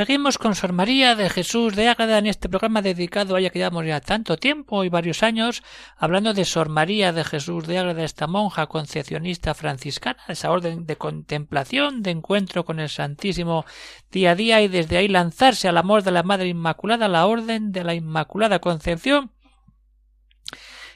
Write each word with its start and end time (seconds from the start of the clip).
Seguimos 0.00 0.38
con 0.38 0.54
Sor 0.54 0.72
María 0.72 1.14
de 1.14 1.28
Jesús 1.28 1.76
de 1.76 1.90
Ágreda 1.90 2.16
en 2.16 2.26
este 2.26 2.48
programa 2.48 2.80
dedicado 2.80 3.36
a 3.36 3.38
ella 3.38 3.50
que 3.50 3.58
llevamos 3.58 3.84
ya 3.84 4.00
tanto 4.00 4.38
tiempo 4.38 4.82
y 4.82 4.88
varios 4.88 5.22
años 5.22 5.62
hablando 5.98 6.32
de 6.32 6.46
Sor 6.46 6.70
María 6.70 7.12
de 7.12 7.22
Jesús 7.22 7.66
de 7.66 7.76
Ágreda, 7.76 8.02
esta 8.02 8.26
monja 8.26 8.66
concepcionista 8.66 9.52
franciscana, 9.52 10.22
esa 10.28 10.52
orden 10.52 10.86
de 10.86 10.96
contemplación, 10.96 12.02
de 12.02 12.12
encuentro 12.12 12.64
con 12.64 12.80
el 12.80 12.88
Santísimo 12.88 13.66
día 14.10 14.30
a 14.30 14.34
día 14.36 14.62
y 14.62 14.68
desde 14.68 14.96
ahí 14.96 15.06
lanzarse 15.06 15.68
al 15.68 15.76
amor 15.76 16.02
de 16.02 16.12
la 16.12 16.22
Madre 16.22 16.48
Inmaculada, 16.48 17.06
la 17.06 17.26
orden 17.26 17.70
de 17.70 17.84
la 17.84 17.92
Inmaculada 17.92 18.58
Concepción 18.58 19.32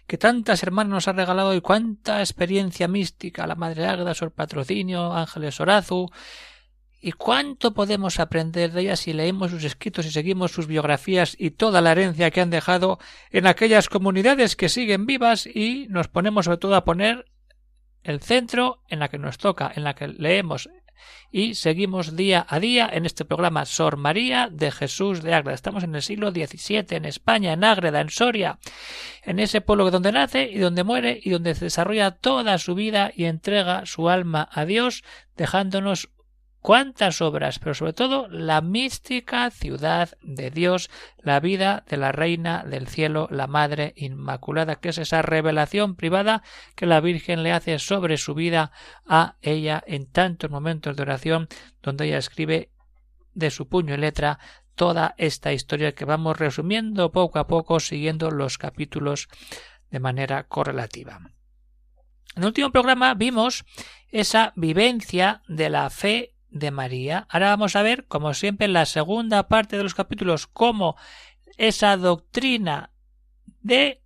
que 0.06 0.16
tantas 0.16 0.62
hermanas 0.62 0.90
nos 0.90 1.08
ha 1.08 1.12
regalado 1.12 1.54
y 1.54 1.60
cuánta 1.60 2.20
experiencia 2.20 2.88
mística 2.88 3.46
la 3.46 3.54
Madre 3.54 3.86
Ágreda, 3.86 4.14
Sor 4.14 4.32
Patrocinio, 4.32 5.12
Ángeles 5.12 5.60
Orazu, 5.60 6.10
¿Y 7.06 7.12
cuánto 7.12 7.74
podemos 7.74 8.18
aprender 8.18 8.72
de 8.72 8.80
ella 8.80 8.96
si 8.96 9.12
leemos 9.12 9.50
sus 9.50 9.62
escritos 9.64 10.06
y 10.06 10.10
seguimos 10.10 10.52
sus 10.52 10.66
biografías 10.66 11.36
y 11.38 11.50
toda 11.50 11.82
la 11.82 11.92
herencia 11.92 12.30
que 12.30 12.40
han 12.40 12.48
dejado 12.48 12.98
en 13.30 13.46
aquellas 13.46 13.90
comunidades 13.90 14.56
que 14.56 14.70
siguen 14.70 15.04
vivas 15.04 15.46
y 15.46 15.86
nos 15.90 16.08
ponemos 16.08 16.46
sobre 16.46 16.56
todo 16.56 16.76
a 16.76 16.84
poner 16.86 17.26
el 18.04 18.22
centro 18.22 18.80
en 18.88 19.00
la 19.00 19.10
que 19.10 19.18
nos 19.18 19.36
toca, 19.36 19.70
en 19.76 19.84
la 19.84 19.94
que 19.94 20.08
leemos 20.08 20.70
y 21.30 21.56
seguimos 21.56 22.16
día 22.16 22.46
a 22.48 22.58
día 22.58 22.88
en 22.90 23.04
este 23.04 23.26
programa 23.26 23.66
Sor 23.66 23.98
María 23.98 24.48
de 24.50 24.70
Jesús 24.70 25.22
de 25.22 25.34
Ágreda. 25.34 25.54
Estamos 25.54 25.84
en 25.84 25.94
el 25.94 26.00
siglo 26.00 26.30
XVII, 26.30 26.86
en 26.96 27.04
España, 27.04 27.52
en 27.52 27.64
Ágreda, 27.64 28.00
en 28.00 28.08
Soria, 28.08 28.58
en 29.24 29.40
ese 29.40 29.60
pueblo 29.60 29.90
donde 29.90 30.12
nace 30.12 30.48
y 30.50 30.58
donde 30.58 30.84
muere 30.84 31.20
y 31.22 31.28
donde 31.28 31.54
se 31.54 31.66
desarrolla 31.66 32.12
toda 32.12 32.56
su 32.56 32.74
vida 32.74 33.12
y 33.14 33.24
entrega 33.24 33.84
su 33.84 34.08
alma 34.08 34.48
a 34.50 34.64
Dios, 34.64 35.04
dejándonos 35.36 36.13
cuántas 36.64 37.20
obras, 37.20 37.58
pero 37.58 37.74
sobre 37.74 37.92
todo 37.92 38.26
la 38.30 38.62
mística 38.62 39.50
ciudad 39.50 40.16
de 40.22 40.50
Dios, 40.50 40.88
la 41.18 41.38
vida 41.38 41.84
de 41.90 41.98
la 41.98 42.10
Reina 42.10 42.64
del 42.64 42.88
Cielo, 42.88 43.28
la 43.30 43.46
Madre 43.46 43.92
Inmaculada, 43.96 44.76
que 44.76 44.88
es 44.88 44.96
esa 44.96 45.20
revelación 45.20 45.94
privada 45.94 46.42
que 46.74 46.86
la 46.86 47.02
Virgen 47.02 47.42
le 47.42 47.52
hace 47.52 47.78
sobre 47.78 48.16
su 48.16 48.32
vida 48.32 48.72
a 49.06 49.36
ella 49.42 49.84
en 49.86 50.10
tantos 50.10 50.50
momentos 50.50 50.96
de 50.96 51.02
oración, 51.02 51.48
donde 51.82 52.06
ella 52.06 52.16
escribe 52.16 52.70
de 53.34 53.50
su 53.50 53.68
puño 53.68 53.92
y 53.92 53.98
letra 53.98 54.38
toda 54.74 55.14
esta 55.18 55.52
historia 55.52 55.92
que 55.92 56.06
vamos 56.06 56.38
resumiendo 56.38 57.12
poco 57.12 57.40
a 57.40 57.46
poco 57.46 57.78
siguiendo 57.78 58.30
los 58.30 58.56
capítulos 58.56 59.28
de 59.90 60.00
manera 60.00 60.44
correlativa. 60.44 61.20
En 62.36 62.42
el 62.42 62.46
último 62.46 62.72
programa 62.72 63.12
vimos 63.12 63.66
esa 64.08 64.54
vivencia 64.56 65.42
de 65.46 65.68
la 65.68 65.90
fe 65.90 66.33
de 66.54 66.70
María. 66.70 67.26
Ahora 67.28 67.50
vamos 67.50 67.76
a 67.76 67.82
ver, 67.82 68.06
como 68.06 68.32
siempre, 68.32 68.64
en 68.64 68.72
la 68.72 68.86
segunda 68.86 69.48
parte 69.48 69.76
de 69.76 69.82
los 69.82 69.94
capítulos, 69.94 70.46
cómo 70.46 70.96
esa 71.58 71.96
doctrina 71.96 72.90
de, 73.60 74.02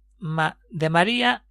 de 0.71 0.91
María 0.91 1.45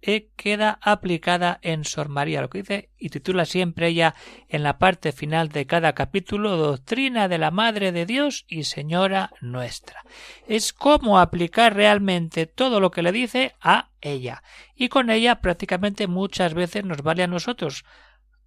eh, 0.00 0.28
queda 0.36 0.78
aplicada 0.82 1.58
en 1.62 1.84
Sor 1.84 2.08
María, 2.08 2.42
lo 2.42 2.50
que 2.50 2.58
dice 2.58 2.90
y 2.98 3.08
titula 3.08 3.46
siempre 3.46 3.88
ella 3.88 4.14
en 4.48 4.62
la 4.62 4.78
parte 4.78 5.12
final 5.12 5.48
de 5.48 5.66
cada 5.66 5.94
capítulo 5.94 6.56
Doctrina 6.56 7.26
de 7.26 7.38
la 7.38 7.50
Madre 7.50 7.90
de 7.90 8.06
Dios 8.06 8.44
y 8.46 8.64
Señora 8.64 9.30
nuestra. 9.40 10.02
Es 10.46 10.72
cómo 10.72 11.18
aplicar 11.18 11.74
realmente 11.74 12.46
todo 12.46 12.80
lo 12.80 12.90
que 12.90 13.02
le 13.02 13.12
dice 13.12 13.54
a 13.60 13.90
ella. 14.02 14.42
Y 14.74 14.88
con 14.88 15.08
ella 15.08 15.40
prácticamente 15.40 16.06
muchas 16.06 16.54
veces 16.54 16.84
nos 16.84 17.02
vale 17.02 17.22
a 17.22 17.28
nosotros 17.28 17.84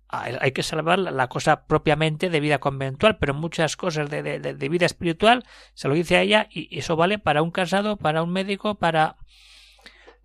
hay 0.10 0.52
que 0.52 0.64
salvar 0.64 1.00
la 1.00 1.28
cosa 1.28 1.66
propiamente 1.66 2.30
de 2.30 2.40
vida 2.40 2.60
conventual, 2.60 3.18
pero 3.18 3.34
muchas 3.34 3.76
cosas 3.76 4.10
de, 4.10 4.22
de, 4.22 4.70
vida 4.70 4.86
espiritual 4.86 5.44
se 5.74 5.88
lo 5.88 5.94
dice 5.94 6.16
a 6.16 6.22
ella 6.22 6.48
y 6.50 6.78
eso 6.78 6.96
vale 6.96 7.20
para 7.20 7.42
un 7.42 7.52
casado, 7.52 7.98
para 7.98 8.24
un 8.24 8.32
médico, 8.32 8.76
para 8.76 9.18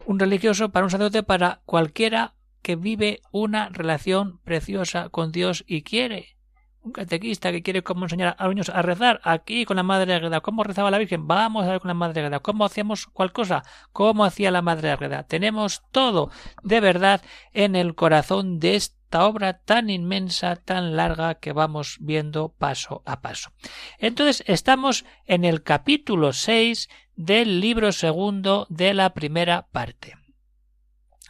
un 0.07 0.19
religioso, 0.19 0.71
para 0.71 0.85
un 0.85 0.91
sacerdote, 0.91 1.23
para 1.23 1.63
cualquiera 1.65 2.35
que 2.63 2.77
vive 2.77 3.21
una 3.33 3.69
relación 3.71 4.39
preciosa 4.39 5.09
con 5.09 5.33
Dios 5.33 5.65
y 5.67 5.83
quiere. 5.83 6.37
Un 6.83 6.93
catequista 6.93 7.53
que 7.53 7.63
quiere 7.63 7.83
cómo 7.83 8.05
enseñar 8.05 8.35
a 8.39 8.45
los 8.45 8.55
niños 8.55 8.69
a 8.69 8.83
rezar 8.83 9.21
aquí 9.25 9.65
con 9.65 9.77
la 9.77 9.83
Madre 9.83 10.15
Agreda. 10.15 10.41
¿Cómo 10.41 10.65
rezaba 10.65 10.91
la 10.91 10.99
Virgen? 10.99 11.29
Vamos 11.29 11.65
a 11.65 11.71
ver 11.71 11.81
con 11.81 11.89
la 11.89 11.95
Madre 11.95 12.21
Agreda. 12.21 12.41
¿Cómo 12.41 12.65
hacíamos 12.65 13.07
cual 13.07 13.33
cosa? 13.33 13.63
¿Cómo 13.93 14.25
hacía 14.25 14.51
la 14.51 14.63
Madre 14.63 14.91
Agreda? 14.91 15.23
Tenemos 15.23 15.83
todo 15.93 16.31
de 16.63 16.81
verdad 16.81 17.23
en 17.53 17.77
el 17.77 17.95
corazón 17.95 18.59
de 18.59 18.75
este 18.75 19.03
obra 19.21 19.59
tan 19.59 19.91
inmensa, 19.91 20.57
tan 20.57 20.97
larga 20.97 21.35
que 21.37 21.53
vamos 21.53 21.99
viendo 22.01 22.49
paso 22.51 23.03
a 23.05 23.21
paso. 23.21 23.53
Entonces 23.99 24.43
estamos 24.47 25.05
en 25.27 25.45
el 25.45 25.63
capítulo 25.63 26.33
6 26.33 26.89
del 27.17 27.61
libro 27.61 27.93
segundo 27.93 28.67
de 28.71 28.95
la 28.95 29.13
primera 29.13 29.67
parte. 29.71 30.17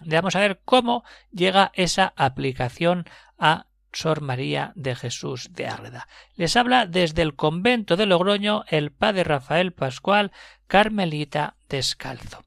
Vamos 0.05 0.37
a 0.37 0.41
ver 0.41 0.61
cómo 0.65 1.05
llega 1.31 1.71
esa 1.75 2.13
aplicación 2.17 3.05
a 3.39 3.67
Sor 3.93 4.21
María 4.21 4.73
de 4.75 4.95
Jesús 4.95 5.51
de 5.53 5.67
Ágreda. 5.67 6.09
Les 6.35 6.57
habla 6.57 6.87
desde 6.87 7.23
el 7.23 7.35
convento 7.35 7.97
de 7.97 8.07
Logroño 8.07 8.65
el 8.69 8.91
padre 8.91 9.25
Rafael 9.25 9.73
Pascual, 9.73 10.33
Carmelita 10.67 11.57
Descalzo. 11.69 12.45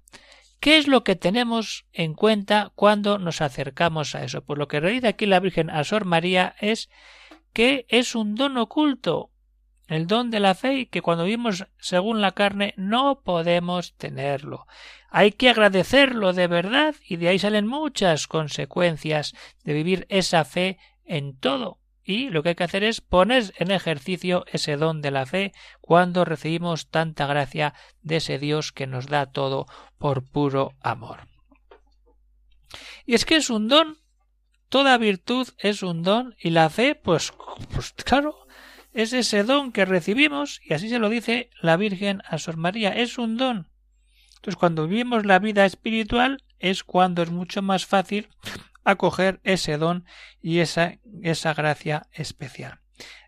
¿Qué 0.59 0.78
es 0.78 0.88
lo 0.88 1.03
que 1.03 1.16
tenemos 1.16 1.85
en 1.94 2.16
cuenta 2.16 2.72
cuando 2.73 3.19
nos 3.19 3.41
acercamos 3.41 4.16
a 4.16 4.23
eso? 4.23 4.44
Pues 4.44 4.57
lo 4.57 4.67
que 4.67 4.81
dice 4.81 5.07
aquí 5.07 5.28
la 5.28 5.39
Virgen 5.39 5.69
a 5.69 5.83
Sor 5.83 6.06
María 6.06 6.56
es 6.59 6.89
que 7.53 7.85
es 7.88 8.16
un 8.16 8.35
don 8.35 8.57
oculto, 8.57 9.29
el 9.88 10.07
don 10.07 10.31
de 10.31 10.39
la 10.39 10.56
fe 10.56 10.88
que 10.88 11.01
cuando 11.01 11.25
vivimos 11.25 11.67
según 11.77 12.19
la 12.19 12.31
carne 12.31 12.73
no 12.77 13.22
podemos 13.23 13.95
tenerlo. 13.95 14.66
Hay 15.09 15.31
que 15.31 15.50
agradecerlo 15.50 16.33
de 16.33 16.47
verdad 16.47 16.95
y 17.07 17.17
de 17.17 17.27
ahí 17.27 17.39
salen 17.39 17.67
muchas 17.67 18.27
consecuencias 18.27 19.35
de 19.63 19.73
vivir 19.73 20.06
esa 20.09 20.44
fe 20.45 20.79
en 21.05 21.38
todo 21.38 21.79
y 22.05 22.29
lo 22.29 22.43
que 22.43 22.49
hay 22.49 22.55
que 22.55 22.63
hacer 22.63 22.83
es 22.83 23.01
poner 23.01 23.51
en 23.57 23.71
ejercicio 23.71 24.45
ese 24.51 24.77
don 24.77 25.01
de 25.01 25.09
la 25.09 25.25
fe 25.25 25.53
cuando 25.81 26.23
recibimos 26.23 26.88
tanta 26.89 27.25
gracia 27.25 27.73
de 28.03 28.17
ese 28.17 28.38
Dios 28.38 28.71
que 28.71 28.85
nos 28.85 29.07
da 29.07 29.25
todo 29.25 29.65
por 29.97 30.23
puro 30.23 30.73
amor. 30.81 31.27
Y 33.07 33.15
es 33.15 33.25
que 33.25 33.38
es 33.38 33.49
un 33.49 33.67
don, 33.67 33.97
toda 34.69 34.99
virtud 34.99 35.47
es 35.57 35.81
un 35.81 36.03
don 36.03 36.35
y 36.39 36.51
la 36.51 36.69
fe, 36.69 36.94
pues, 36.94 37.33
pues 37.73 37.94
claro, 37.94 38.45
es 38.94 39.11
ese 39.11 39.44
don 39.44 39.71
que 39.71 39.85
recibimos 39.85 40.61
y 40.63 40.75
así 40.75 40.89
se 40.89 40.99
lo 40.99 41.09
dice 41.09 41.49
la 41.59 41.75
Virgen 41.75 42.21
a 42.27 42.38
Sor 42.38 42.57
María, 42.57 42.89
es 42.89 43.17
un 43.17 43.35
don. 43.38 43.67
Entonces 44.35 44.57
cuando 44.57 44.88
vivimos 44.88 45.25
la 45.25 45.39
vida 45.39 45.65
espiritual 45.65 46.44
es 46.59 46.83
cuando 46.83 47.24
es 47.24 47.31
mucho 47.31 47.63
más 47.63 47.88
fácil 47.88 48.30
acoger 48.85 49.41
ese 49.43 49.77
don 49.77 50.05
y 50.41 50.59
esa, 50.59 50.99
esa 51.21 51.53
gracia 51.53 52.07
especial. 52.13 52.79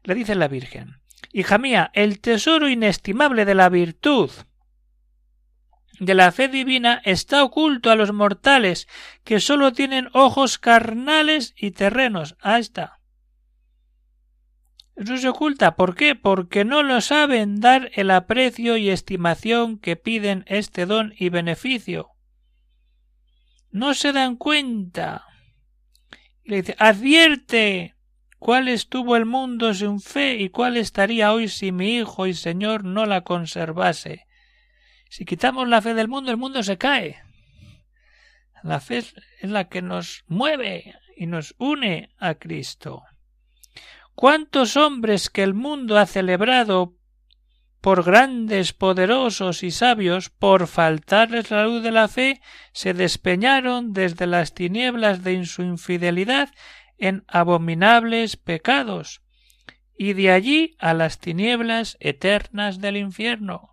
Le 0.04 0.16
dice 0.16 0.36
la 0.36 0.48
Virgen, 0.48 1.02
Hija 1.34 1.58
mía, 1.58 1.92
el 1.94 2.22
tesoro 2.22 2.70
inestimable 2.70 3.44
de 3.44 3.56
la 3.56 3.70
virtud 3.70 4.32
de 6.00 6.14
la 6.14 6.32
fe 6.32 6.48
divina 6.48 7.02
está 7.06 7.44
oculto 7.44 7.90
a 7.90 7.96
los 7.96 8.14
mortales 8.14 8.88
que 9.24 9.40
sólo 9.40 9.74
tienen 9.74 10.10
ojos 10.14 10.60
carnales 10.60 11.54
y 11.58 11.72
terrenos. 11.72 12.36
Ahí 12.40 12.62
está. 12.62 13.00
Eso 14.96 15.18
se 15.18 15.28
oculta. 15.30 15.76
¿Por 15.76 15.96
qué? 15.96 16.16
Porque 16.16 16.66
no 16.66 16.84
lo 16.84 17.02
saben 17.02 17.60
dar 17.60 17.92
el 17.94 18.12
aprecio 18.12 18.78
y 18.78 18.90
estimación 18.90 19.78
que 19.80 19.96
piden 19.96 20.44
este 20.48 20.86
don 20.86 21.14
y 21.18 21.30
beneficio. 21.30 22.10
No 23.70 23.94
se 23.94 24.12
dan 24.12 24.36
cuenta 24.38 25.26
le 26.48 26.62
dice 26.62 26.76
advierte 26.80 27.96
cuál 28.40 28.70
estuvo 28.70 29.16
el 29.16 29.26
mundo 29.26 29.74
sin 29.74 30.00
fe 30.00 30.36
y 30.36 30.50
cuál 30.50 30.78
estaría 30.78 31.34
hoy 31.34 31.50
si 31.50 31.72
mi 31.72 31.98
Hijo 31.98 32.26
y 32.26 32.34
Señor 32.34 32.86
no 32.86 33.06
la 33.06 33.22
conservase. 33.22 34.26
Si 35.10 35.26
quitamos 35.26 35.68
la 35.68 35.82
fe 35.82 35.94
del 35.94 36.08
mundo, 36.08 36.32
el 36.32 36.38
mundo 36.38 36.64
se 36.64 36.78
cae. 36.78 37.22
La 38.64 38.80
fe 38.80 38.98
es 38.98 39.16
la 39.42 39.68
que 39.68 39.82
nos 39.82 40.24
mueve 40.28 40.96
y 41.16 41.28
nos 41.28 41.54
une 41.58 42.10
a 42.18 42.36
Cristo. 42.36 43.04
¿Cuántos 44.16 44.78
hombres 44.78 45.30
que 45.30 45.44
el 45.44 45.54
mundo 45.54 45.98
ha 45.98 46.06
celebrado 46.06 46.96
por 47.88 48.04
grandes, 48.04 48.74
poderosos 48.74 49.64
y 49.64 49.72
sabios, 49.72 50.30
por 50.30 50.68
faltarles 50.68 51.52
la 51.52 51.64
luz 51.64 51.82
de 51.82 51.92
la 51.92 52.10
fe, 52.10 52.42
se 52.74 52.94
despeñaron 52.94 53.94
desde 53.94 54.28
las 54.28 54.54
tinieblas 54.54 55.24
de 55.24 55.46
su 55.46 55.62
infidelidad 55.62 56.50
en 56.98 57.24
abominables 57.30 58.36
pecados, 58.36 59.22
y 59.98 60.12
de 60.12 60.32
allí 60.32 60.76
a 60.80 60.94
las 60.94 61.20
tinieblas 61.20 61.96
eternas 62.02 62.82
del 62.82 62.98
infierno. 62.98 63.70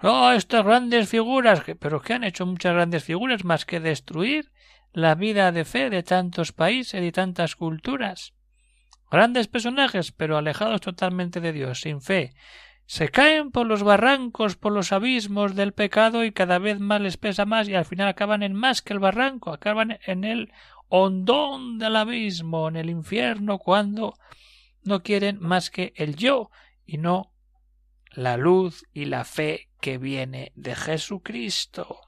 Oh, 0.00 0.30
estas 0.30 0.64
grandes 0.64 1.08
figuras, 1.08 1.64
pero 1.80 2.00
que 2.00 2.12
han 2.12 2.22
hecho 2.22 2.46
muchas 2.46 2.74
grandes 2.74 3.02
figuras 3.02 3.44
más 3.44 3.64
que 3.64 3.80
destruir 3.80 4.52
la 4.92 5.16
vida 5.16 5.50
de 5.50 5.64
fe 5.64 5.90
de 5.90 6.04
tantos 6.04 6.52
países 6.52 7.02
y 7.02 7.10
tantas 7.10 7.56
culturas. 7.56 8.34
Grandes 9.10 9.48
personajes, 9.48 10.12
pero 10.12 10.36
alejados 10.36 10.80
totalmente 10.80 11.40
de 11.40 11.52
Dios, 11.52 11.80
sin 11.80 12.00
fe, 12.00 12.34
se 12.86 13.08
caen 13.08 13.50
por 13.50 13.66
los 13.66 13.82
barrancos, 13.82 14.56
por 14.56 14.72
los 14.72 14.92
abismos 14.92 15.54
del 15.54 15.72
pecado 15.72 16.24
y 16.24 16.32
cada 16.32 16.58
vez 16.58 16.80
más 16.80 17.00
les 17.00 17.16
pesa 17.16 17.46
más 17.46 17.68
y 17.68 17.74
al 17.74 17.84
final 17.84 18.08
acaban 18.08 18.42
en 18.42 18.54
más 18.54 18.82
que 18.82 18.92
el 18.92 18.98
barranco, 18.98 19.52
acaban 19.52 19.98
en 20.06 20.24
el 20.24 20.52
hondón 20.88 21.78
del 21.78 21.96
abismo, 21.96 22.68
en 22.68 22.76
el 22.76 22.90
infierno, 22.90 23.58
cuando 23.58 24.14
no 24.82 25.02
quieren 25.02 25.38
más 25.40 25.70
que 25.70 25.92
el 25.96 26.16
yo 26.16 26.50
y 26.84 26.98
no 26.98 27.32
la 28.10 28.36
luz 28.36 28.84
y 28.92 29.06
la 29.06 29.24
fe 29.24 29.70
que 29.80 29.98
viene 29.98 30.52
de 30.54 30.74
Jesucristo. 30.74 32.00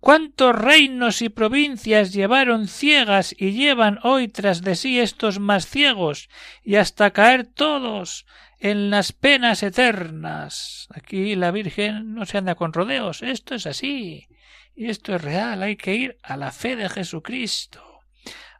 ¿Cuántos 0.00 0.54
reinos 0.54 1.22
y 1.22 1.28
provincias 1.28 2.12
llevaron 2.12 2.68
ciegas 2.68 3.34
y 3.36 3.52
llevan 3.52 3.98
hoy 4.04 4.28
tras 4.28 4.62
de 4.62 4.76
sí 4.76 5.00
estos 5.00 5.40
más 5.40 5.66
ciegos 5.66 6.28
y 6.62 6.76
hasta 6.76 7.10
caer 7.10 7.46
todos 7.46 8.24
en 8.58 8.90
las 8.90 9.12
penas 9.12 9.62
eternas? 9.62 10.88
Aquí 10.90 11.34
la 11.36 11.50
Virgen 11.50 12.14
no 12.14 12.26
se 12.26 12.38
anda 12.38 12.54
con 12.54 12.72
rodeos, 12.72 13.22
esto 13.22 13.54
es 13.54 13.66
así, 13.66 14.28
y 14.74 14.90
esto 14.90 15.14
es 15.14 15.22
real, 15.22 15.62
hay 15.62 15.76
que 15.76 15.94
ir 15.94 16.18
a 16.22 16.36
la 16.36 16.52
fe 16.52 16.76
de 16.76 16.88
Jesucristo. 16.88 17.82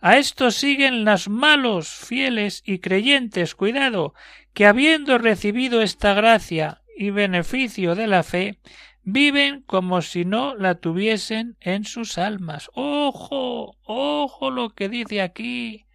A 0.01 0.17
esto 0.17 0.51
siguen 0.51 1.05
las 1.05 1.29
malos, 1.29 1.89
fieles 1.89 2.63
y 2.65 2.79
creyentes, 2.79 3.55
cuidado, 3.55 4.15
que 4.55 4.67
habiendo 4.67 5.19
recibido 5.19 5.83
esta 5.83 6.15
gracia 6.15 6.83
y 6.97 7.11
beneficio 7.11 7.95
de 7.95 8.07
la 8.07 8.23
fe, 8.23 8.59
viven 9.03 9.63
como 9.63 10.03
si 10.03 10.25
no 10.25 10.55
la 10.55 10.77
tuviesen 10.77 11.57
en 11.61 11.85
sus 11.85 12.19
almas. 12.19 12.71
Ojo, 12.75 13.77
ojo 13.85 14.51
lo 14.51 14.71
que 14.71 14.89
dice 14.89 15.23
aquí 15.23 15.87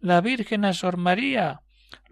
la 0.00 0.20
Virgen 0.20 0.64
a 0.64 0.72
Sor 0.72 0.96
María. 0.96 1.61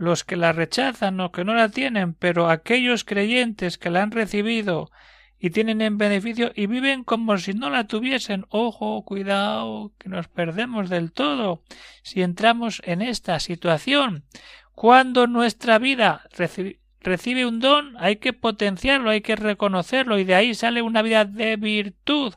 Los 0.00 0.24
que 0.24 0.36
la 0.36 0.54
rechazan 0.54 1.20
o 1.20 1.30
que 1.30 1.44
no 1.44 1.52
la 1.52 1.68
tienen, 1.68 2.14
pero 2.14 2.48
aquellos 2.48 3.04
creyentes 3.04 3.76
que 3.76 3.90
la 3.90 4.02
han 4.02 4.12
recibido 4.12 4.90
y 5.38 5.50
tienen 5.50 5.82
en 5.82 5.98
beneficio 5.98 6.52
y 6.54 6.68
viven 6.68 7.04
como 7.04 7.36
si 7.36 7.52
no 7.52 7.68
la 7.68 7.86
tuviesen. 7.86 8.46
Ojo, 8.48 9.04
cuidado, 9.04 9.92
que 9.98 10.08
nos 10.08 10.26
perdemos 10.26 10.88
del 10.88 11.12
todo 11.12 11.62
si 12.02 12.22
entramos 12.22 12.80
en 12.86 13.02
esta 13.02 13.38
situación. 13.40 14.24
Cuando 14.72 15.26
nuestra 15.26 15.78
vida 15.78 16.22
recibe 17.02 17.44
un 17.44 17.60
don, 17.60 17.94
hay 17.98 18.16
que 18.16 18.32
potenciarlo, 18.32 19.10
hay 19.10 19.20
que 19.20 19.36
reconocerlo, 19.36 20.18
y 20.18 20.24
de 20.24 20.34
ahí 20.34 20.54
sale 20.54 20.80
una 20.80 21.02
vida 21.02 21.26
de 21.26 21.56
virtud, 21.56 22.32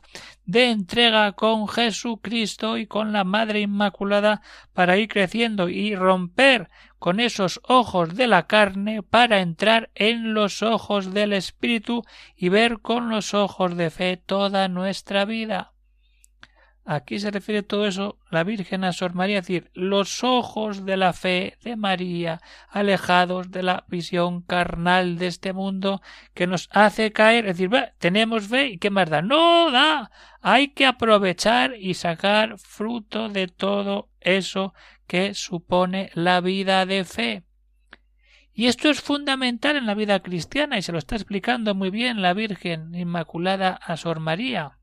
de 0.46 0.70
entrega 0.70 1.32
con 1.32 1.68
Jesucristo 1.68 2.78
y 2.78 2.86
con 2.86 3.12
la 3.12 3.24
Madre 3.24 3.60
Inmaculada 3.60 4.42
para 4.72 4.96
ir 4.96 5.08
creciendo 5.08 5.68
y 5.68 5.94
romper 5.94 6.70
con 6.98 7.20
esos 7.20 7.60
ojos 7.64 8.14
de 8.16 8.26
la 8.26 8.46
carne 8.46 9.02
para 9.02 9.40
entrar 9.40 9.90
en 9.94 10.32
los 10.32 10.62
ojos 10.62 11.12
del 11.12 11.32
Espíritu 11.34 12.02
y 12.34 12.48
ver 12.48 12.80
con 12.80 13.10
los 13.10 13.34
ojos 13.34 13.76
de 13.76 13.90
fe 13.90 14.16
toda 14.16 14.68
nuestra 14.68 15.24
vida. 15.24 15.73
Aquí 16.86 17.18
se 17.18 17.30
refiere 17.30 17.62
todo 17.62 17.86
eso 17.86 18.18
la 18.30 18.44
Virgen 18.44 18.84
a 18.84 18.92
Sor 18.92 19.14
María, 19.14 19.38
es 19.38 19.46
decir, 19.46 19.70
los 19.72 20.22
ojos 20.22 20.84
de 20.84 20.98
la 20.98 21.14
fe 21.14 21.56
de 21.62 21.76
María, 21.76 22.42
alejados 22.68 23.50
de 23.50 23.62
la 23.62 23.84
visión 23.88 24.42
carnal 24.42 25.16
de 25.16 25.28
este 25.28 25.54
mundo 25.54 26.02
que 26.34 26.46
nos 26.46 26.68
hace 26.70 27.10
caer, 27.10 27.46
es 27.46 27.56
decir, 27.56 27.70
tenemos 27.98 28.48
fe 28.48 28.66
y 28.66 28.78
qué 28.78 28.90
más 28.90 29.08
da. 29.08 29.22
No 29.22 29.70
da. 29.70 30.10
Hay 30.42 30.68
que 30.68 30.84
aprovechar 30.84 31.74
y 31.74 31.94
sacar 31.94 32.58
fruto 32.58 33.30
de 33.30 33.48
todo 33.48 34.10
eso 34.20 34.74
que 35.06 35.32
supone 35.32 36.10
la 36.12 36.42
vida 36.42 36.84
de 36.84 37.04
fe. 37.04 37.44
Y 38.52 38.66
esto 38.66 38.90
es 38.90 39.00
fundamental 39.00 39.76
en 39.76 39.86
la 39.86 39.94
vida 39.94 40.20
cristiana 40.20 40.76
y 40.76 40.82
se 40.82 40.92
lo 40.92 40.98
está 40.98 41.16
explicando 41.16 41.74
muy 41.74 41.88
bien 41.88 42.20
la 42.20 42.34
Virgen 42.34 42.94
Inmaculada 42.94 43.70
a 43.70 43.96
Sor 43.96 44.20
María. 44.20 44.78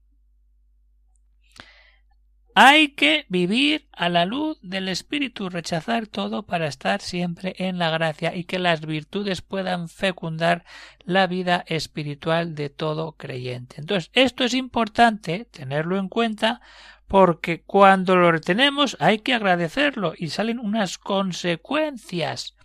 Hay 2.54 2.90
que 2.90 3.26
vivir 3.30 3.88
a 3.94 4.10
la 4.10 4.26
luz 4.26 4.60
del 4.62 4.90
Espíritu, 4.90 5.50
rechazar 5.50 6.08
todo 6.08 6.44
para 6.44 6.68
estar 6.68 7.02
siempre 7.02 7.56
en 7.58 7.78
la 7.78 7.90
gracia 7.90 8.36
y 8.36 8.44
que 8.44 8.60
las 8.60 8.82
virtudes 8.82 9.42
puedan 9.42 9.88
fecundar 9.88 10.66
la 11.06 11.28
vida 11.28 11.64
espiritual 11.68 12.54
de 12.54 12.70
todo 12.70 13.14
creyente. 13.14 13.78
Entonces, 13.80 14.12
esto 14.14 14.44
es 14.44 14.54
importante 14.54 15.46
tenerlo 15.46 15.98
en 15.98 16.10
cuenta 16.10 16.60
porque 17.08 17.62
cuando 17.62 18.16
lo 18.16 18.32
retenemos 18.32 18.98
hay 19.00 19.20
que 19.20 19.34
agradecerlo 19.34 20.14
y 20.18 20.30
salen 20.30 20.60
unas 20.60 20.98
consecuencias. 20.98 22.56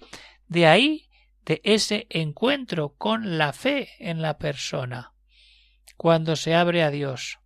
De 0.48 0.66
ahí, 0.66 1.08
de 1.44 1.60
ese 1.62 2.06
encuentro 2.10 2.94
con 2.98 3.38
la 3.38 3.52
fe 3.52 3.90
en 4.00 4.20
la 4.20 4.36
persona, 4.38 5.12
cuando 5.96 6.34
se 6.34 6.56
abre 6.56 6.82
a 6.82 6.90
Dios. 6.90 7.38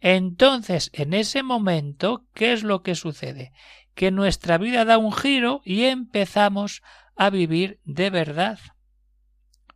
Entonces, 0.00 0.90
en 0.92 1.14
ese 1.14 1.42
momento, 1.42 2.26
¿qué 2.34 2.52
es 2.52 2.62
lo 2.62 2.82
que 2.82 2.94
sucede? 2.94 3.52
Que 3.94 4.10
nuestra 4.10 4.58
vida 4.58 4.84
da 4.84 4.98
un 4.98 5.12
giro 5.12 5.62
y 5.64 5.84
empezamos 5.84 6.82
a 7.16 7.30
vivir 7.30 7.80
de 7.84 8.10
verdad. 8.10 8.58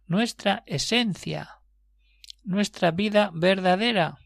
Nuestra 0.07 0.63
esencia, 0.67 1.61
nuestra 2.45 2.91
vida 2.91 3.31
verdadera. 3.33 4.19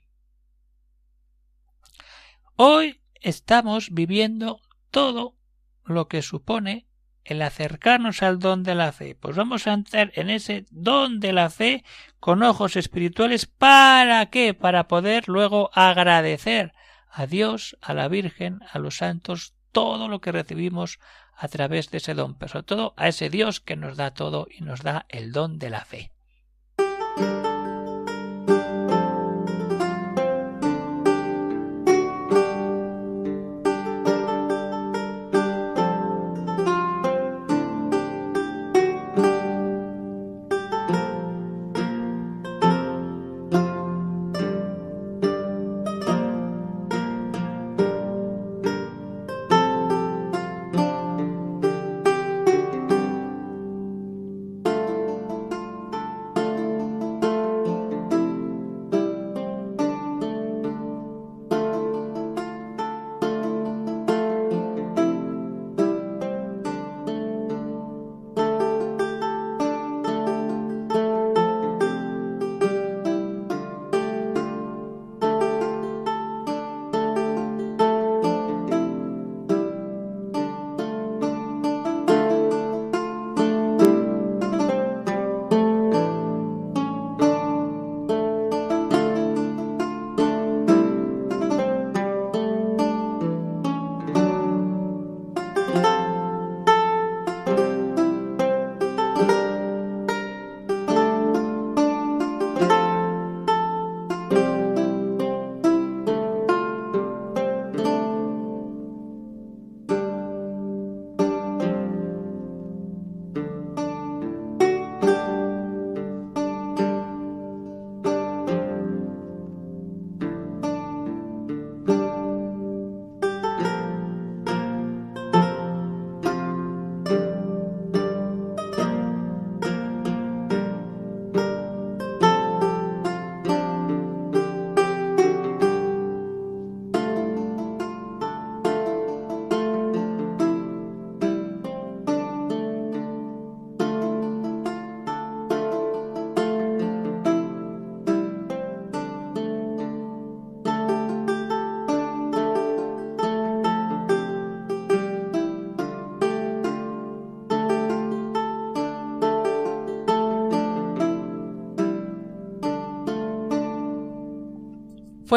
Hoy 2.57 3.03
estamos 3.21 3.91
viviendo 3.91 4.61
todo 4.91 5.37
lo 5.85 6.09
que 6.09 6.23
supone 6.23 6.87
el 7.25 7.43
acercarnos 7.43 8.23
al 8.23 8.39
don 8.39 8.63
de 8.63 8.75
la 8.75 8.93
fe. 8.93 9.15
Pues 9.15 9.37
vamos 9.37 9.67
a 9.67 9.73
entrar 9.73 10.13
en 10.15 10.31
ese 10.31 10.67
don 10.71 11.21
de 11.21 11.33
la 11.33 11.51
fe 11.51 11.85
con 12.21 12.43
ojos 12.43 12.77
espirituales. 12.77 13.47
¿Para 13.47 14.27
qué? 14.27 14.55
Para 14.55 14.89
poder 14.89 15.29
luego 15.29 15.71
agradecer 15.75 16.73
a 17.11 17.27
Dios, 17.27 17.77
a 17.81 17.95
la 17.95 18.09
Virgen, 18.09 18.61
a 18.73 18.79
los 18.79 18.97
santos, 18.97 19.55
todo 19.73 20.09
lo 20.09 20.21
que 20.21 20.33
recibimos 20.33 20.99
a 21.37 21.49
través 21.49 21.91
de 21.91 21.99
ese 21.99 22.15
don, 22.15 22.35
pero 22.35 22.53
sobre 22.53 22.65
todo 22.65 22.95
a 22.97 23.09
ese 23.09 23.29
Dios 23.29 23.61
que 23.61 23.77
nos 23.77 23.97
da 23.97 24.13
todo 24.13 24.47
y 24.51 24.63
nos 24.63 24.83
da 24.83 25.07
el 25.09 25.33
don 25.33 25.59
de 25.59 25.71
la 25.71 25.85
fe. 25.85 26.14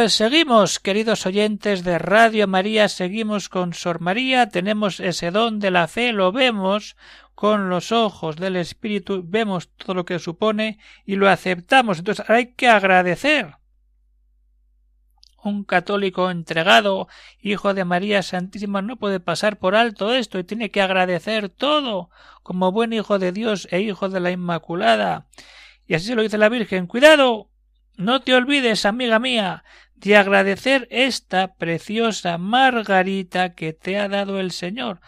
Pues 0.08 0.16
seguimos, 0.16 0.80
queridos 0.80 1.26
oyentes 1.26 1.84
de 1.84 2.00
Radio 2.00 2.48
María, 2.48 2.88
seguimos 2.88 3.50
con 3.50 3.74
Sor 3.74 4.00
María, 4.00 4.48
tenemos 4.48 5.02
ese 5.02 5.32
don 5.32 5.60
de 5.60 5.70
la 5.70 5.90
fe, 5.90 6.14
lo 6.14 6.32
vemos 6.32 6.96
con 7.36 7.70
los 7.70 7.92
ojos 7.92 8.38
del 8.38 8.56
Espíritu, 8.56 9.22
vemos 9.26 9.68
todo 9.76 9.96
lo 9.96 10.06
que 10.06 10.20
supone 10.20 10.80
y 11.04 11.18
lo 11.18 11.28
aceptamos. 11.28 12.00
Entonces 12.00 12.24
hay 12.30 12.54
que 12.54 12.70
agradecer. 12.70 13.58
Un 15.44 15.66
católico 15.66 16.32
entregado, 16.32 17.10
hijo 17.42 17.74
de 17.74 17.84
María 17.84 18.24
Santísima, 18.24 18.82
no 18.82 18.96
puede 18.96 19.20
pasar 19.20 19.60
por 19.60 19.76
alto 19.76 20.14
esto 20.14 20.40
y 20.40 20.46
tiene 20.46 20.72
que 20.72 20.82
agradecer 20.82 21.50
todo, 21.50 22.12
como 22.44 22.72
buen 22.72 22.94
hijo 22.94 23.20
de 23.20 23.34
Dios 23.34 23.68
e 23.72 23.82
hijo 23.82 24.08
de 24.08 24.22
la 24.22 24.32
Inmaculada. 24.32 25.28
Y 25.86 25.96
así 25.96 26.06
se 26.06 26.16
lo 26.16 26.22
dice 26.22 26.38
la 26.38 26.48
Virgen. 26.48 26.88
Cuidado, 26.88 27.50
no 27.98 28.22
te 28.22 28.36
olvides, 28.36 28.86
amiga 28.86 29.18
mía, 29.18 29.64
de 29.98 30.16
agradecer 30.16 30.88
esta 30.92 31.56
preciosa 31.56 32.38
margarita 32.38 33.56
que 33.56 33.74
te 33.74 33.98
ha 33.98 34.08
dado 34.08 34.40
el 34.40 34.52
Señor. 34.52 35.02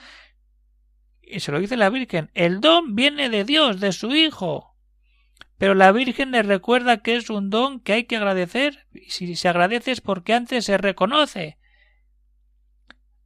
Y 1.21 1.41
se 1.41 1.51
lo 1.51 1.59
dice 1.59 1.77
la 1.77 1.89
Virgen. 1.89 2.31
El 2.33 2.59
don 2.59 2.95
viene 2.95 3.29
de 3.29 3.43
Dios, 3.43 3.79
de 3.79 3.91
su 3.91 4.15
Hijo. 4.15 4.75
Pero 5.57 5.75
la 5.75 5.91
Virgen 5.91 6.31
le 6.31 6.41
recuerda 6.41 7.03
que 7.03 7.15
es 7.15 7.29
un 7.29 7.51
don 7.51 7.81
que 7.81 7.93
hay 7.93 8.03
que 8.05 8.17
agradecer. 8.17 8.87
Y 8.91 9.11
si 9.11 9.35
se 9.35 9.47
agradece 9.47 9.91
es 9.91 10.01
porque 10.01 10.33
antes 10.33 10.65
se 10.65 10.77
reconoce. 10.77 11.59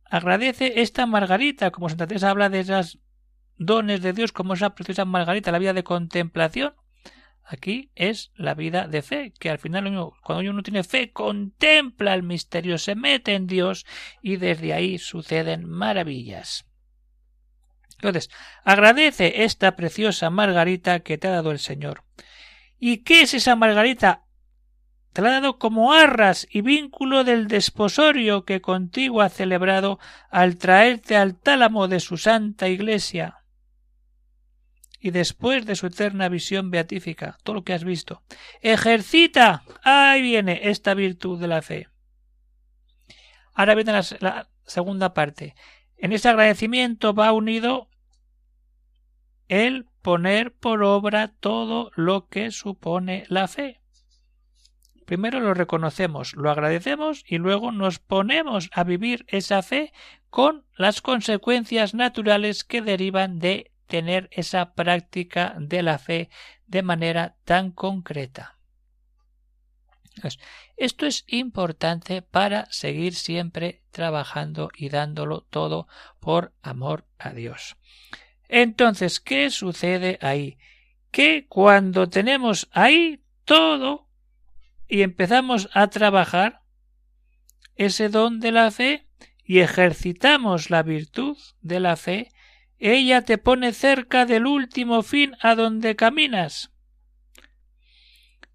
Agradece 0.06 0.82
esta 0.82 1.06
margarita, 1.06 1.72
como 1.72 1.88
Santa 1.88 2.08
Teresa 2.08 2.30
habla 2.30 2.50
de 2.50 2.60
esos 2.60 3.00
dones 3.58 4.02
de 4.02 4.14
Dios, 4.14 4.34
como 4.34 4.54
esa 4.54 4.76
preciosa 4.76 5.06
margarita, 5.06 5.52
la 5.52 5.60
vida 5.60 5.74
de 5.74 5.84
contemplación. 5.84 6.74
Aquí 7.46 7.92
es 7.94 8.32
la 8.36 8.54
vida 8.54 8.88
de 8.88 9.02
fe, 9.02 9.34
que 9.38 9.50
al 9.50 9.60
final 9.60 9.84
cuando 10.24 10.50
uno 10.50 10.64
tiene 10.64 10.84
fe 10.84 11.12
contempla 11.12 12.14
el 12.14 12.24
misterio, 12.24 12.78
se 12.78 12.96
mete 12.96 13.34
en 13.36 13.48
Dios 13.48 13.86
y 14.22 14.38
desde 14.38 14.74
ahí 14.74 14.98
suceden 14.98 15.66
maravillas. 15.66 16.66
Entonces, 17.96 18.30
agradece 18.64 19.44
esta 19.44 19.76
preciosa 19.76 20.30
margarita 20.30 21.02
que 21.02 21.18
te 21.18 21.28
ha 21.28 21.32
dado 21.32 21.52
el 21.52 21.60
Señor. 21.60 22.04
¿Y 22.80 23.04
qué 23.04 23.22
es 23.22 23.34
esa 23.34 23.56
margarita? 23.56 24.24
Te 25.12 25.22
la 25.22 25.30
ha 25.30 25.32
dado 25.34 25.60
como 25.60 25.94
arras 25.94 26.48
y 26.50 26.62
vínculo 26.62 27.24
del 27.24 27.48
desposorio 27.48 28.46
que 28.46 28.62
contigo 28.62 29.22
ha 29.22 29.30
celebrado 29.30 30.00
al 30.30 30.58
traerte 30.58 31.18
al 31.18 31.36
tálamo 31.36 31.88
de 31.88 32.00
su 32.00 32.18
santa 32.18 32.68
iglesia 32.68 33.43
y 35.04 35.12
después 35.12 35.66
de 35.66 35.76
su 35.76 35.88
eterna 35.88 36.30
visión 36.30 36.72
beatífica, 36.72 37.38
todo 37.44 37.56
lo 37.56 37.64
que 37.66 37.74
has 37.74 37.84
visto. 37.84 38.24
Ejercita. 38.62 39.64
Ahí 39.84 40.22
viene 40.22 40.62
esta 40.70 40.94
virtud 40.94 41.42
de 41.42 41.48
la 41.50 41.62
fe. 41.62 41.90
Ahora 43.54 43.76
viene 43.76 43.92
la, 43.92 44.48
segunda 44.66 45.14
parte. 45.14 45.56
En 45.98 46.14
ese 46.14 46.30
agradecimiento 46.30 47.14
va 47.14 47.34
unido 47.34 47.90
el 49.50 49.88
poner 50.02 50.54
por 50.54 50.84
obra 50.84 51.34
todo 51.38 51.92
lo 51.96 52.30
que 52.30 52.52
supone 52.52 53.26
la 53.28 53.50
fe. 53.50 53.82
Primero 55.06 55.42
lo 55.42 55.54
reconocemos, 55.54 56.34
lo 56.34 56.50
agradecemos 56.50 57.26
y 57.28 57.40
luego 57.40 57.74
nos 57.74 58.00
ponemos 58.00 58.70
a 58.72 58.86
vivir 58.86 59.26
esa 59.28 59.64
fe 59.64 59.92
con 60.30 60.66
las 60.78 61.02
consecuencias 61.02 61.94
naturales 61.94 62.64
que 62.64 62.82
derivan 62.82 63.40
de 63.40 63.73
tener 63.94 64.28
esa 64.32 64.74
práctica 64.74 65.56
de 65.60 65.84
la 65.84 66.00
fe 66.00 66.32
de 66.66 66.82
manera 66.82 67.36
tan 67.46 67.70
concreta. 67.70 68.58
Esto 70.78 71.06
es 71.06 71.26
importante 71.28 72.24
para 72.24 72.66
seguir 72.72 73.14
siempre 73.14 73.84
trabajando 73.92 74.72
y 74.76 74.90
dándolo 74.90 75.42
todo 75.42 75.88
por 76.20 76.56
amor 76.64 77.06
a 77.20 77.34
Dios. 77.34 77.78
Entonces, 78.50 79.20
¿qué 79.20 79.52
sucede 79.52 80.18
ahí? 80.22 80.58
Que 81.12 81.46
cuando 81.48 82.10
tenemos 82.10 82.70
ahí 82.72 83.24
todo 83.46 84.08
y 84.88 85.04
empezamos 85.04 85.70
a 85.72 85.86
trabajar 85.92 86.64
ese 87.76 88.10
don 88.10 88.40
de 88.40 88.54
la 88.54 88.72
fe 88.72 89.08
y 89.44 89.60
ejercitamos 89.60 90.72
la 90.72 90.82
virtud 90.82 91.38
de 91.62 91.80
la 91.80 91.96
fe, 91.96 92.33
ella 92.92 93.22
te 93.22 93.38
pone 93.38 93.74
cerca 93.74 94.26
del 94.26 94.46
último 94.46 95.04
fin 95.04 95.36
a 95.42 95.56
donde 95.56 95.96
caminas 95.96 96.74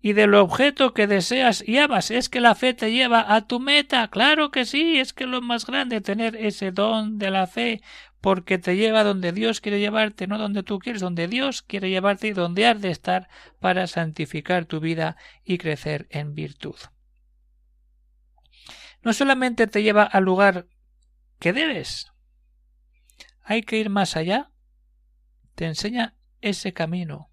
y 0.01 0.13
del 0.13 0.35
objeto 0.35 0.95
que 0.95 1.07
deseas 1.07 1.67
y 1.67 1.79
amas. 1.79 2.11
Es 2.11 2.29
que 2.29 2.41
la 2.41 2.55
fe 2.55 2.75
te 2.75 2.93
lleva 2.93 3.35
a 3.35 3.47
tu 3.47 3.61
meta. 3.61 4.09
Claro 4.09 4.51
que 4.51 4.65
sí, 4.65 4.99
es 4.99 5.13
que 5.13 5.27
lo 5.27 5.41
más 5.41 5.67
grande 5.67 6.01
tener 6.01 6.37
ese 6.37 6.71
don 6.71 7.19
de 7.19 7.31
la 7.31 7.47
fe, 7.47 7.83
porque 8.21 8.59
te 8.59 8.77
lleva 8.77 9.05
donde 9.05 9.33
Dios 9.33 9.61
quiere 9.61 9.81
llevarte, 9.81 10.27
no 10.27 10.39
donde 10.39 10.63
tú 10.63 10.79
quieres, 10.79 11.01
donde 11.01 11.29
Dios 11.29 11.63
quiere 11.63 11.91
llevarte 11.91 12.29
y 12.29 12.33
donde 12.33 12.67
has 12.67 12.81
de 12.81 12.91
estar 12.91 13.29
para 13.61 13.87
santificar 13.87 14.67
tu 14.67 14.81
vida 14.81 15.17
y 15.45 15.59
crecer 15.59 16.07
en 16.11 16.35
virtud. 16.35 16.77
No 19.03 19.13
solamente 19.13 19.67
te 19.67 19.83
lleva 19.83 20.03
al 20.03 20.25
lugar 20.25 20.67
que 21.39 21.53
debes, 21.53 22.13
hay 23.49 23.63
que 23.63 23.79
ir 23.79 23.89
más 23.89 24.15
allá. 24.15 24.51
Te 25.55 25.65
enseña 25.65 26.15
ese 26.43 26.75
camino. 26.75 27.31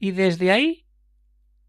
Y 0.00 0.10
desde 0.10 0.50
ahí, 0.50 0.88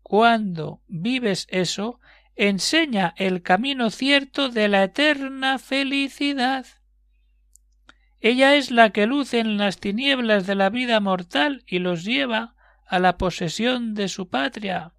cuando 0.02 0.82
vives 0.88 1.46
eso, 1.52 2.00
enseña 2.36 3.14
el 3.18 3.44
camino 3.44 3.92
cierto 3.92 4.50
de 4.50 4.70
la 4.70 4.86
eterna 4.86 5.60
felicidad. 5.60 6.66
Ella 8.20 8.56
es 8.56 8.72
la 8.72 8.90
que 8.90 9.06
luce 9.06 9.38
en 9.38 9.58
las 9.58 9.80
tinieblas 9.80 10.48
de 10.48 10.56
la 10.56 10.72
vida 10.72 11.00
mortal 11.00 11.64
y 11.68 11.78
los 11.78 12.04
lleva 12.04 12.56
a 12.88 12.98
la 12.98 13.20
posesión 13.20 13.94
de 13.94 14.08
su 14.08 14.30
patria. 14.30 14.96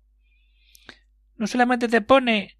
No 1.36 1.48
solamente 1.48 1.88
te 1.88 2.02
pone 2.02 2.56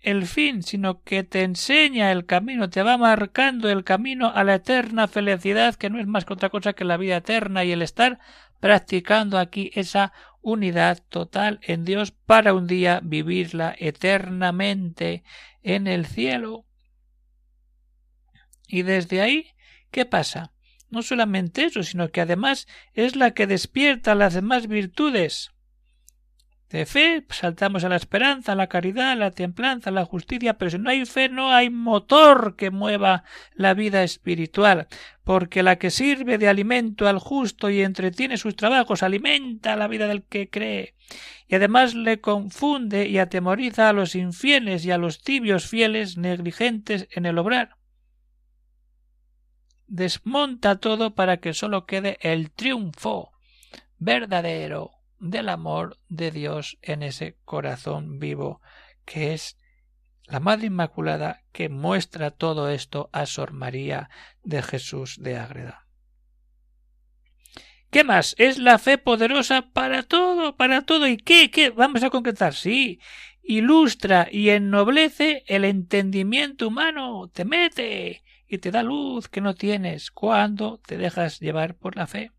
el 0.00 0.26
fin, 0.26 0.62
sino 0.62 1.02
que 1.02 1.24
te 1.24 1.42
enseña 1.42 2.10
el 2.10 2.24
camino, 2.24 2.70
te 2.70 2.82
va 2.82 2.96
marcando 2.96 3.68
el 3.68 3.84
camino 3.84 4.32
a 4.34 4.44
la 4.44 4.54
eterna 4.56 5.08
felicidad, 5.08 5.74
que 5.74 5.90
no 5.90 5.98
es 6.00 6.06
más 6.06 6.24
que 6.24 6.32
otra 6.32 6.48
cosa 6.48 6.72
que 6.72 6.84
la 6.84 6.96
vida 6.96 7.18
eterna 7.18 7.64
y 7.64 7.72
el 7.72 7.82
estar 7.82 8.18
practicando 8.60 9.38
aquí 9.38 9.70
esa 9.74 10.12
unidad 10.42 11.02
total 11.08 11.60
en 11.62 11.84
Dios 11.84 12.12
para 12.12 12.54
un 12.54 12.66
día 12.66 13.00
vivirla 13.02 13.74
eternamente 13.78 15.22
en 15.62 15.86
el 15.86 16.06
cielo. 16.06 16.64
Y 18.66 18.82
desde 18.82 19.20
ahí, 19.20 19.48
¿qué 19.90 20.06
pasa? 20.06 20.52
No 20.88 21.02
solamente 21.02 21.64
eso, 21.64 21.82
sino 21.82 22.10
que 22.10 22.22
además 22.22 22.66
es 22.94 23.16
la 23.16 23.32
que 23.32 23.46
despierta 23.46 24.14
las 24.14 24.34
demás 24.34 24.66
virtudes 24.66 25.52
de 26.70 26.86
fe 26.86 27.24
saltamos 27.30 27.82
a 27.82 27.88
la 27.88 27.96
esperanza, 27.96 28.52
a 28.52 28.54
la 28.54 28.68
caridad, 28.68 29.10
a 29.10 29.16
la 29.16 29.32
templanza, 29.32 29.90
a 29.90 29.92
la 29.92 30.04
justicia, 30.04 30.54
pero 30.54 30.70
si 30.70 30.78
no 30.78 30.90
hay 30.90 31.04
fe 31.04 31.28
no 31.28 31.52
hay 31.52 31.68
motor 31.68 32.54
que 32.54 32.70
mueva 32.70 33.24
la 33.54 33.74
vida 33.74 34.04
espiritual, 34.04 34.86
porque 35.24 35.64
la 35.64 35.76
que 35.76 35.90
sirve 35.90 36.38
de 36.38 36.48
alimento 36.48 37.08
al 37.08 37.18
justo 37.18 37.70
y 37.70 37.82
entretiene 37.82 38.36
sus 38.36 38.54
trabajos 38.54 39.02
alimenta 39.02 39.74
la 39.74 39.88
vida 39.88 40.06
del 40.06 40.22
que 40.22 40.48
cree, 40.48 40.94
y 41.48 41.56
además 41.56 41.96
le 41.96 42.20
confunde 42.20 43.08
y 43.08 43.18
atemoriza 43.18 43.88
a 43.88 43.92
los 43.92 44.14
infieles 44.14 44.84
y 44.84 44.92
a 44.92 44.98
los 44.98 45.22
tibios 45.22 45.66
fieles 45.66 46.18
negligentes 46.18 47.08
en 47.10 47.26
el 47.26 47.36
obrar. 47.38 47.78
Desmonta 49.88 50.76
todo 50.76 51.16
para 51.16 51.38
que 51.38 51.52
sólo 51.52 51.84
quede 51.84 52.16
el 52.20 52.52
triunfo 52.52 53.32
verdadero 53.98 54.99
del 55.20 55.48
amor 55.48 55.98
de 56.08 56.30
Dios 56.30 56.78
en 56.82 57.02
ese 57.02 57.36
corazón 57.44 58.18
vivo 58.18 58.60
que 59.04 59.34
es 59.34 59.56
la 60.26 60.40
Madre 60.40 60.66
Inmaculada 60.66 61.42
que 61.52 61.68
muestra 61.68 62.30
todo 62.30 62.68
esto 62.70 63.10
a 63.12 63.26
Sor 63.26 63.52
María 63.52 64.08
de 64.42 64.62
Jesús 64.62 65.16
de 65.20 65.36
Ágreda. 65.36 65.86
¿Qué 67.90 68.04
más? 68.04 68.36
Es 68.38 68.58
la 68.58 68.78
fe 68.78 68.98
poderosa 68.98 69.62
para 69.72 70.04
todo, 70.04 70.56
para 70.56 70.82
todo. 70.82 71.08
¿Y 71.08 71.16
qué? 71.16 71.50
¿Qué? 71.50 71.70
Vamos 71.70 72.04
a 72.04 72.10
concretar. 72.10 72.54
Sí. 72.54 73.00
Ilustra 73.42 74.28
y 74.30 74.50
ennoblece 74.50 75.42
el 75.48 75.64
entendimiento 75.64 76.68
humano. 76.68 77.28
Te 77.32 77.44
mete 77.44 78.22
y 78.46 78.58
te 78.58 78.70
da 78.70 78.84
luz 78.84 79.28
que 79.28 79.40
no 79.40 79.54
tienes 79.54 80.12
cuando 80.12 80.78
te 80.86 80.96
dejas 80.98 81.40
llevar 81.40 81.74
por 81.74 81.96
la 81.96 82.06
fe. 82.06 82.30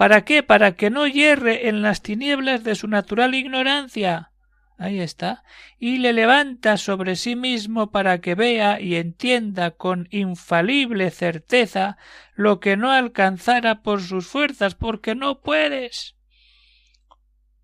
¿Para 0.00 0.24
qué? 0.24 0.42
Para 0.42 0.76
que 0.76 0.88
no 0.88 1.06
hierre 1.06 1.68
en 1.68 1.82
las 1.82 2.00
tinieblas 2.00 2.64
de 2.64 2.74
su 2.74 2.88
natural 2.88 3.34
ignorancia. 3.34 4.32
Ahí 4.78 4.98
está. 4.98 5.44
Y 5.78 5.98
le 5.98 6.14
levanta 6.14 6.78
sobre 6.78 7.16
sí 7.16 7.36
mismo 7.36 7.90
para 7.90 8.22
que 8.22 8.34
vea 8.34 8.80
y 8.80 8.96
entienda 8.96 9.72
con 9.72 10.08
infalible 10.10 11.10
certeza 11.10 11.98
lo 12.34 12.60
que 12.60 12.78
no 12.78 12.90
alcanzara 12.90 13.82
por 13.82 14.00
sus 14.00 14.26
fuerzas, 14.26 14.74
porque 14.74 15.14
no 15.14 15.42
puedes. 15.42 16.16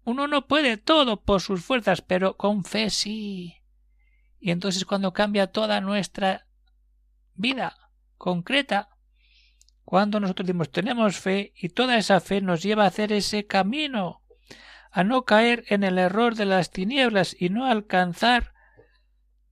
Uno 0.05 0.27
no 0.27 0.47
puede 0.47 0.77
todo 0.77 1.23
por 1.23 1.41
sus 1.41 1.65
fuerzas, 1.65 2.03
pero 2.03 2.37
con 2.37 2.65
fe 2.65 2.91
sí. 2.91 3.63
Y 4.41 4.51
entonces 4.51 4.85
cuando 4.85 5.15
cambia 5.15 5.47
toda 5.47 5.81
nuestra 5.81 6.47
vida 7.35 7.79
concreta, 8.19 8.91
cuando 9.87 10.19
nosotros 10.19 10.49
dimos 10.49 10.73
tenemos 10.73 11.17
fe 11.17 11.53
y 11.55 11.69
toda 11.69 11.97
esa 11.97 12.19
fe 12.19 12.41
nos 12.41 12.61
lleva 12.61 12.83
a 12.83 12.89
hacer 12.89 13.13
ese 13.13 13.47
camino, 13.47 14.21
a 14.91 15.05
no 15.05 15.25
caer 15.25 15.65
en 15.69 15.85
el 15.85 15.97
error 15.99 16.35
de 16.35 16.45
las 16.45 16.73
tinieblas 16.73 17.37
y 17.39 17.51
no 17.51 17.67
alcanzar 17.67 18.53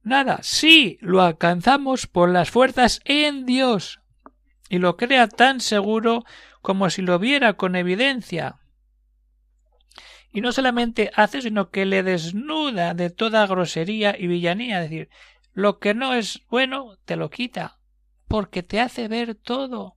nada. 0.02 0.40
Sí, 0.42 0.98
lo 1.00 1.22
alcanzamos 1.22 2.08
por 2.08 2.30
las 2.30 2.50
fuerzas 2.50 3.00
en 3.04 3.46
Dios 3.46 4.00
y 4.68 4.78
lo 4.80 4.96
crea 4.96 5.28
tan 5.28 5.60
seguro 5.60 6.24
como 6.62 6.90
si 6.90 7.00
lo 7.02 7.20
viera 7.20 7.52
con 7.52 7.76
evidencia. 7.76 8.56
Y 10.32 10.40
no 10.40 10.50
solamente 10.50 11.12
hace, 11.14 11.42
sino 11.42 11.70
que 11.70 11.86
le 11.86 12.02
desnuda 12.02 12.92
de 12.94 13.10
toda 13.10 13.46
grosería 13.46 14.16
y 14.18 14.26
villanía, 14.26 14.82
es 14.82 14.90
decir, 14.90 15.10
lo 15.52 15.78
que 15.78 15.94
no 15.94 16.12
es 16.12 16.40
bueno 16.48 16.98
te 17.04 17.14
lo 17.14 17.30
quita, 17.30 17.78
porque 18.26 18.64
te 18.64 18.80
hace 18.80 19.06
ver 19.06 19.36
todo 19.36 19.93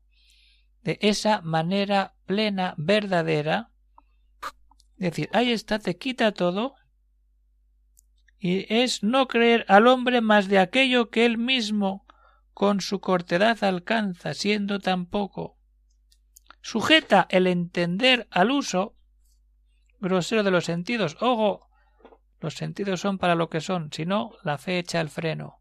de 0.87 0.97
esa 1.01 1.41
manera 1.41 2.15
plena, 2.25 2.73
verdadera. 2.77 3.71
Es 4.95 5.11
decir, 5.11 5.29
ahí 5.33 5.51
está, 5.51 5.79
te 5.79 5.97
quita 5.97 6.31
todo. 6.31 6.75
Y 8.39 8.73
es 8.73 9.03
no 9.03 9.27
creer 9.27 9.65
al 9.67 9.87
hombre 9.87 10.21
más 10.21 10.47
de 10.47 10.59
aquello 10.59 11.09
que 11.09 11.25
él 11.25 11.37
mismo 11.37 12.05
con 12.53 12.79
su 12.79 13.01
cortedad 13.01 13.61
alcanza, 13.65 14.33
siendo 14.33 14.79
tan 14.79 15.07
poco. 15.07 15.57
Sujeta 16.61 17.27
el 17.31 17.47
entender 17.47 18.25
al 18.31 18.49
uso 18.49 18.95
grosero 19.99 20.43
de 20.43 20.51
los 20.51 20.63
sentidos. 20.63 21.17
Ojo, 21.19 21.67
los 22.39 22.53
sentidos 22.53 23.01
son 23.01 23.17
para 23.17 23.35
lo 23.35 23.49
que 23.49 23.59
son, 23.59 23.91
si 23.91 24.05
no, 24.05 24.31
la 24.41 24.57
fe 24.57 24.79
echa 24.79 25.01
el 25.01 25.09
freno. 25.09 25.59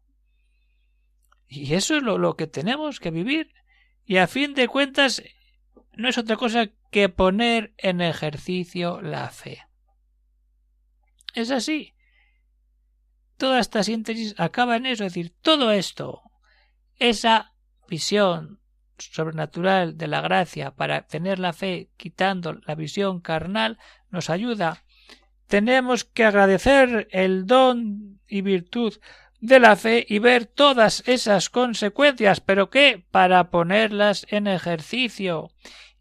Y 1.49 1.73
eso 1.73 1.97
es 1.97 2.03
lo, 2.03 2.17
lo 2.17 2.37
que 2.37 2.47
tenemos 2.47 3.01
que 3.01 3.11
vivir 3.11 3.51
y 4.07 4.17
a 4.17 4.27
fin 4.27 4.55
de 4.55 4.69
cuentas 4.69 5.21
no 5.93 6.07
es 6.07 6.17
otra 6.17 6.37
cosa 6.37 6.69
que 6.91 7.09
poner 7.09 7.73
en 7.77 7.99
ejercicio 7.99 9.01
la 9.01 9.29
fe. 9.29 9.67
Es 11.33 11.51
así. 11.51 11.93
Toda 13.35 13.59
esta 13.59 13.83
síntesis 13.83 14.33
acaba 14.37 14.77
en 14.77 14.85
eso, 14.85 15.03
es 15.03 15.13
decir, 15.13 15.35
todo 15.41 15.71
esto, 15.71 16.23
esa 16.97 17.53
visión 17.89 18.61
sobrenatural 18.97 19.97
de 19.97 20.07
la 20.07 20.21
gracia 20.21 20.71
para 20.71 21.05
tener 21.05 21.37
la 21.37 21.53
fe 21.53 21.91
quitando 21.97 22.53
la 22.65 22.75
visión 22.75 23.19
carnal 23.19 23.77
nos 24.09 24.29
ayuda. 24.29 24.85
Tenemos 25.47 26.05
que 26.05 26.23
agradecer 26.23 27.09
el 27.11 27.45
don 27.45 28.21
y 28.25 28.41
virtud 28.41 28.93
de 29.39 29.59
la 29.59 29.75
fe 29.75 30.05
y 30.07 30.19
ver 30.19 30.45
todas 30.45 31.03
esas 31.07 31.49
consecuencias, 31.49 32.41
pero 32.41 32.69
que 32.69 33.05
para 33.11 33.49
ponerlas 33.49 34.25
en 34.29 34.47
ejercicio. 34.47 35.51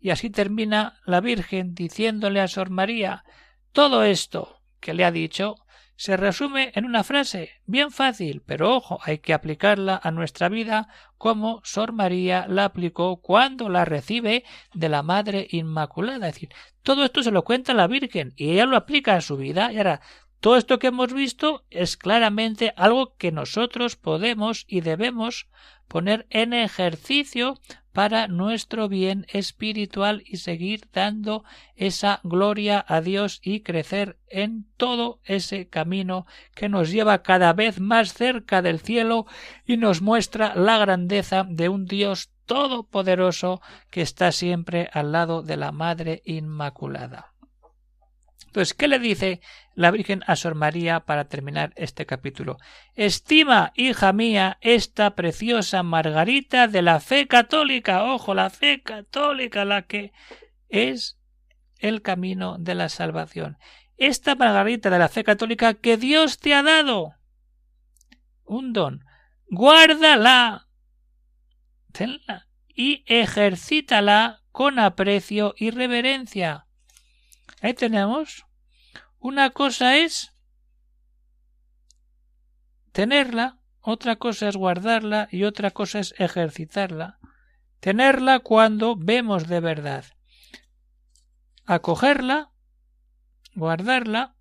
Y 0.00 0.10
así 0.10 0.30
termina 0.30 1.00
la 1.04 1.20
Virgen 1.20 1.74
diciéndole 1.74 2.40
a 2.40 2.48
Sor 2.48 2.70
María 2.70 3.24
todo 3.72 4.04
esto 4.04 4.60
que 4.80 4.94
le 4.94 5.04
ha 5.04 5.10
dicho 5.10 5.56
se 5.96 6.16
resume 6.18 6.72
en 6.74 6.84
una 6.84 7.04
frase 7.04 7.52
bien 7.64 7.90
fácil, 7.90 8.42
pero 8.44 8.76
ojo, 8.76 8.98
hay 9.02 9.18
que 9.18 9.32
aplicarla 9.32 9.98
a 10.02 10.10
nuestra 10.10 10.50
vida 10.50 10.88
como 11.16 11.62
Sor 11.64 11.92
María 11.92 12.46
la 12.48 12.66
aplicó 12.66 13.16
cuando 13.22 13.70
la 13.70 13.86
recibe 13.86 14.44
de 14.74 14.90
la 14.90 15.02
Madre 15.02 15.48
Inmaculada. 15.50 16.28
Es 16.28 16.34
decir, 16.34 16.50
todo 16.82 17.04
esto 17.04 17.22
se 17.22 17.30
lo 17.30 17.44
cuenta 17.44 17.72
la 17.72 17.86
Virgen 17.86 18.34
y 18.36 18.50
ella 18.50 18.66
lo 18.66 18.76
aplica 18.76 19.16
a 19.16 19.22
su 19.22 19.38
vida. 19.38 19.72
Y 19.72 19.78
ahora, 19.78 20.02
todo 20.40 20.56
esto 20.56 20.78
que 20.78 20.88
hemos 20.88 21.12
visto 21.12 21.64
es 21.70 21.96
claramente 21.96 22.72
algo 22.76 23.16
que 23.16 23.32
nosotros 23.32 23.96
podemos 23.96 24.64
y 24.68 24.80
debemos 24.80 25.48
poner 25.88 26.26
en 26.30 26.52
ejercicio 26.52 27.58
para 27.92 28.28
nuestro 28.28 28.90
bien 28.90 29.26
espiritual 29.32 30.22
y 30.26 30.36
seguir 30.36 30.82
dando 30.92 31.44
esa 31.76 32.20
gloria 32.24 32.84
a 32.86 33.00
Dios 33.00 33.40
y 33.42 33.60
crecer 33.60 34.18
en 34.28 34.66
todo 34.76 35.20
ese 35.24 35.68
camino 35.68 36.26
que 36.54 36.68
nos 36.68 36.90
lleva 36.90 37.22
cada 37.22 37.54
vez 37.54 37.80
más 37.80 38.12
cerca 38.12 38.60
del 38.60 38.80
cielo 38.80 39.24
y 39.64 39.78
nos 39.78 40.02
muestra 40.02 40.54
la 40.54 40.76
grandeza 40.76 41.46
de 41.48 41.70
un 41.70 41.86
Dios 41.86 42.28
todopoderoso 42.44 43.62
que 43.90 44.02
está 44.02 44.30
siempre 44.30 44.90
al 44.92 45.12
lado 45.12 45.40
de 45.40 45.56
la 45.56 45.72
Madre 45.72 46.20
Inmaculada. 46.26 47.35
Entonces, 48.56 48.72
¿qué 48.72 48.88
le 48.88 48.98
dice 48.98 49.42
la 49.74 49.90
Virgen 49.90 50.24
a 50.26 50.34
Sor 50.34 50.54
María 50.54 51.00
para 51.00 51.28
terminar 51.28 51.74
este 51.76 52.06
capítulo? 52.06 52.56
Estima, 52.94 53.70
hija 53.74 54.14
mía, 54.14 54.56
esta 54.62 55.14
preciosa 55.14 55.82
Margarita 55.82 56.66
de 56.66 56.80
la 56.80 57.00
fe 57.00 57.28
católica. 57.28 58.04
Ojo, 58.04 58.32
la 58.32 58.48
fe 58.48 58.80
católica, 58.80 59.66
la 59.66 59.82
que 59.82 60.14
es 60.70 61.18
el 61.80 62.00
camino 62.00 62.56
de 62.58 62.74
la 62.74 62.88
salvación. 62.88 63.58
Esta 63.98 64.36
Margarita 64.36 64.88
de 64.88 65.00
la 65.00 65.10
fe 65.10 65.22
católica 65.22 65.74
que 65.74 65.98
Dios 65.98 66.38
te 66.38 66.54
ha 66.54 66.62
dado. 66.62 67.12
Un 68.46 68.72
don. 68.72 69.04
Guárdala. 69.50 70.66
Tenla. 71.92 72.48
Y 72.68 73.04
ejercítala 73.06 74.40
con 74.50 74.78
aprecio 74.78 75.54
y 75.58 75.68
reverencia. 75.72 76.66
Ahí 77.60 77.74
tenemos 77.74 78.45
una 79.26 79.50
cosa 79.50 79.96
es 79.96 80.32
tenerla, 82.92 83.58
otra 83.80 84.14
cosa 84.14 84.48
es 84.48 84.56
guardarla 84.56 85.26
y 85.32 85.42
otra 85.42 85.72
cosa 85.72 85.98
es 85.98 86.14
ejercitarla. 86.16 87.18
Tenerla 87.80 88.38
cuando 88.38 88.94
vemos 88.94 89.48
de 89.48 89.58
verdad. 89.58 90.04
Acogerla, 91.64 92.52
guardarla 93.56 94.36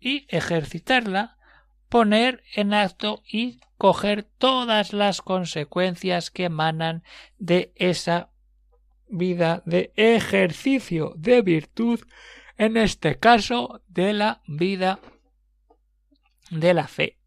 y 0.00 0.24
ejercitarla, 0.34 1.36
poner 1.90 2.42
en 2.54 2.72
acto 2.72 3.22
y 3.30 3.60
coger 3.76 4.22
todas 4.22 4.94
las 4.94 5.20
consecuencias 5.20 6.30
que 6.30 6.44
emanan 6.44 7.04
de 7.36 7.74
esa 7.76 8.30
vida 9.08 9.62
de 9.66 9.92
ejercicio 9.94 11.12
de 11.18 11.42
virtud 11.42 12.00
en 12.58 12.76
este 12.76 13.18
caso 13.18 13.82
de 13.88 14.12
la 14.12 14.42
vida 14.46 14.98
de 16.50 16.74
la 16.74 16.88
fe. 16.88 17.18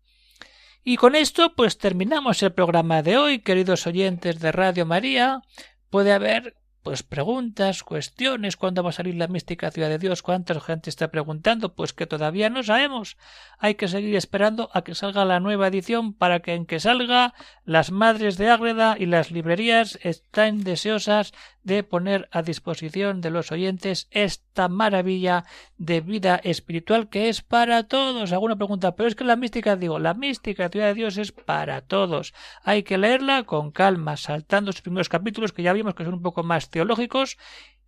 Y 0.83 0.97
con 0.97 1.15
esto 1.15 1.53
pues 1.55 1.77
terminamos 1.77 2.41
el 2.41 2.53
programa 2.53 3.01
de 3.03 3.17
hoy, 3.17 3.39
queridos 3.39 3.85
oyentes 3.85 4.39
de 4.39 4.51
Radio 4.51 4.85
María. 4.85 5.41
Puede 5.89 6.13
haber 6.13 6.55
pues 6.89 7.03
preguntas, 7.03 7.83
cuestiones, 7.83 8.57
cuándo 8.57 8.81
va 8.81 8.89
a 8.89 8.93
salir 8.93 9.13
la 9.13 9.27
mística 9.27 9.69
ciudad 9.69 9.89
de 9.89 9.99
Dios, 9.99 10.23
cuánta 10.23 10.59
gente 10.59 10.89
está 10.89 11.11
preguntando, 11.11 11.75
pues 11.75 11.93
que 11.93 12.07
todavía 12.07 12.49
no 12.49 12.63
sabemos. 12.63 13.15
Hay 13.59 13.75
que 13.75 13.87
seguir 13.87 14.15
esperando 14.15 14.71
a 14.73 14.81
que 14.81 14.95
salga 14.95 15.23
la 15.23 15.39
nueva 15.39 15.67
edición 15.67 16.13
para 16.15 16.39
que 16.39 16.55
en 16.55 16.65
que 16.65 16.79
salga 16.79 17.35
las 17.63 17.91
madres 17.91 18.39
de 18.39 18.49
Ágreda 18.49 18.95
y 18.97 19.05
las 19.05 19.29
librerías 19.29 19.99
están 20.01 20.63
deseosas 20.63 21.31
de 21.61 21.83
poner 21.83 22.27
a 22.31 22.41
disposición 22.41 23.21
de 23.21 23.29
los 23.29 23.51
oyentes 23.51 24.07
esta 24.09 24.69
maravilla 24.69 25.45
de 25.77 26.01
vida 26.01 26.41
espiritual 26.43 27.09
que 27.09 27.29
es 27.29 27.41
para 27.41 27.83
todos. 27.83 28.31
Alguna 28.31 28.55
pregunta, 28.55 28.95
pero 28.95 29.07
es 29.07 29.15
que 29.15 29.23
la 29.23 29.35
mística, 29.35 29.75
digo, 29.75 29.99
la 29.99 30.15
mística 30.15 30.69
ciudad 30.69 30.87
de 30.87 30.93
Dios 30.95 31.17
es 31.17 31.31
para 31.31 31.81
todos. 31.81 32.33
Hay 32.63 32.81
que 32.81 32.97
leerla 32.97 33.43
con 33.43 33.71
calma, 33.71 34.17
saltando 34.17 34.69
los 34.69 34.81
primeros 34.81 35.09
capítulos 35.09 35.53
que 35.53 35.61
ya 35.63 35.73
vimos 35.73 35.93
que 35.93 36.03
son 36.03 36.15
un 36.15 36.21
poco 36.23 36.43
más 36.43 36.69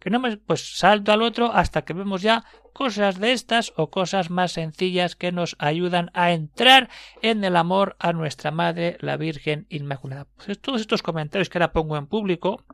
que 0.01 0.09
no 0.09 0.19
me, 0.19 0.37
pues 0.37 0.77
salto 0.77 1.11
al 1.11 1.21
otro 1.21 1.53
hasta 1.53 1.83
que 1.83 1.93
vemos 1.93 2.23
ya 2.23 2.43
cosas 2.73 3.19
de 3.19 3.33
estas 3.33 3.71
o 3.75 3.91
cosas 3.91 4.31
más 4.31 4.53
sencillas 4.53 5.15
que 5.15 5.31
nos 5.31 5.55
ayudan 5.59 6.09
a 6.13 6.31
entrar 6.31 6.89
en 7.21 7.43
el 7.43 7.55
amor 7.55 7.95
a 7.99 8.11
nuestra 8.11 8.49
Madre, 8.49 8.97
la 8.99 9.15
Virgen 9.17 9.67
Inmaculada. 9.69 10.27
Pues 10.43 10.59
todos 10.59 10.81
estos 10.81 11.03
comentarios 11.03 11.49
que 11.49 11.59
ahora 11.59 11.71
pongo 11.71 11.97
en 11.97 12.07
público, 12.07 12.65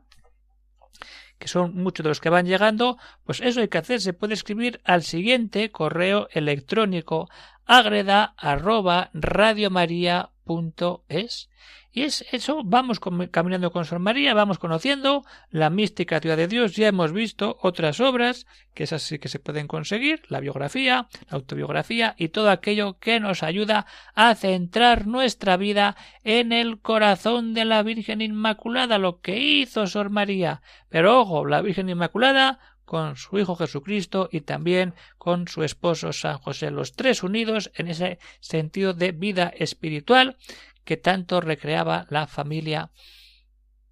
que 1.38 1.48
son 1.48 1.74
muchos 1.74 2.02
de 2.02 2.08
los 2.08 2.20
que 2.20 2.30
van 2.30 2.46
llegando, 2.46 2.96
pues 3.24 3.40
eso 3.42 3.60
hay 3.60 3.68
que 3.68 3.78
hacer, 3.78 4.00
se 4.00 4.14
puede 4.14 4.32
escribir 4.32 4.80
al 4.84 5.02
siguiente 5.02 5.70
correo 5.70 6.28
electrónico 6.32 7.28
agreda 7.68 8.34
arroba 8.36 9.10
radiomaria.es 9.14 11.48
y 11.90 12.02
es 12.02 12.24
eso, 12.32 12.62
vamos 12.64 13.00
caminando 13.30 13.72
con 13.72 13.84
Sor 13.84 13.98
María, 13.98 14.34
vamos 14.34 14.58
conociendo 14.58 15.24
la 15.50 15.68
mística 15.68 16.20
ciudad 16.20 16.36
de 16.36 16.46
Dios, 16.46 16.76
ya 16.76 16.86
hemos 16.86 17.12
visto 17.12 17.58
otras 17.62 17.98
obras, 17.98 18.46
que 18.74 18.84
esas 18.84 19.02
sí 19.02 19.18
que 19.18 19.28
se 19.28 19.38
pueden 19.38 19.66
conseguir, 19.66 20.22
la 20.28 20.40
biografía, 20.40 21.08
la 21.28 21.36
autobiografía 21.36 22.14
y 22.18 22.28
todo 22.28 22.50
aquello 22.50 22.98
que 22.98 23.20
nos 23.20 23.42
ayuda 23.42 23.86
a 24.14 24.34
centrar 24.34 25.06
nuestra 25.06 25.56
vida 25.56 25.96
en 26.24 26.52
el 26.52 26.80
corazón 26.80 27.54
de 27.54 27.64
la 27.64 27.82
Virgen 27.82 28.20
Inmaculada, 28.20 28.98
lo 28.98 29.20
que 29.20 29.38
hizo 29.38 29.86
Sor 29.86 30.10
María. 30.10 30.60
Pero 30.90 31.20
ojo, 31.20 31.46
la 31.46 31.62
Virgen 31.62 31.88
Inmaculada 31.88 32.58
con 32.88 33.16
su 33.16 33.38
Hijo 33.38 33.54
Jesucristo 33.54 34.30
y 34.32 34.40
también 34.40 34.94
con 35.18 35.46
su 35.46 35.62
esposo 35.62 36.14
San 36.14 36.38
José, 36.38 36.70
los 36.70 36.94
tres 36.94 37.22
unidos 37.22 37.70
en 37.74 37.88
ese 37.88 38.18
sentido 38.40 38.94
de 38.94 39.12
vida 39.12 39.52
espiritual 39.54 40.38
que 40.86 40.96
tanto 40.96 41.42
recreaba 41.42 42.06
la 42.08 42.26
familia 42.26 42.90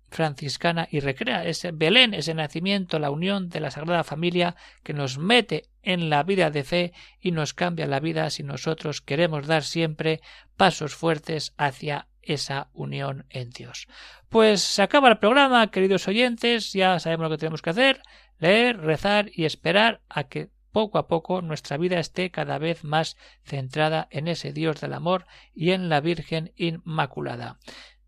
franciscana 0.08 0.88
y 0.90 1.00
recrea 1.00 1.44
ese 1.44 1.72
Belén, 1.72 2.14
ese 2.14 2.32
nacimiento, 2.32 2.98
la 2.98 3.10
unión 3.10 3.50
de 3.50 3.60
la 3.60 3.70
Sagrada 3.70 4.02
Familia 4.02 4.56
que 4.82 4.94
nos 4.94 5.18
mete 5.18 5.68
en 5.82 6.08
la 6.08 6.22
vida 6.22 6.50
de 6.50 6.64
fe 6.64 6.92
y 7.20 7.32
nos 7.32 7.52
cambia 7.52 7.86
la 7.86 8.00
vida 8.00 8.30
si 8.30 8.44
nosotros 8.44 9.02
queremos 9.02 9.46
dar 9.46 9.62
siempre 9.62 10.22
pasos 10.56 10.94
fuertes 10.94 11.52
hacia 11.58 12.08
esa 12.22 12.70
unión 12.72 13.26
en 13.28 13.50
Dios. 13.50 13.88
Pues 14.30 14.62
se 14.62 14.82
acaba 14.82 15.08
el 15.08 15.18
programa, 15.18 15.70
queridos 15.70 16.08
oyentes, 16.08 16.72
ya 16.72 16.98
sabemos 16.98 17.24
lo 17.24 17.30
que 17.30 17.38
tenemos 17.38 17.62
que 17.62 17.70
hacer, 17.70 18.00
leer, 18.38 18.78
rezar 18.78 19.30
y 19.32 19.44
esperar 19.44 20.00
a 20.08 20.24
que 20.24 20.50
poco 20.72 20.98
a 20.98 21.08
poco 21.08 21.40
nuestra 21.40 21.78
vida 21.78 21.98
esté 21.98 22.30
cada 22.30 22.58
vez 22.58 22.84
más 22.84 23.16
centrada 23.44 24.08
en 24.10 24.28
ese 24.28 24.52
Dios 24.52 24.80
del 24.80 24.92
amor 24.92 25.24
y 25.54 25.70
en 25.70 25.88
la 25.88 26.00
Virgen 26.00 26.52
Inmaculada. 26.56 27.58